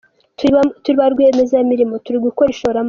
[0.37, 2.79] Turi ba rwiyemezamirimo, turi gukora ishoramari.